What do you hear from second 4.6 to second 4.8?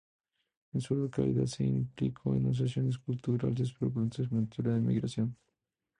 la